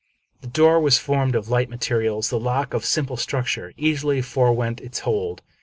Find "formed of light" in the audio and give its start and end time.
0.97-1.69